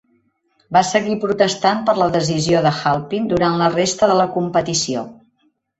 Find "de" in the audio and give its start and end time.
2.69-2.73, 4.15-4.21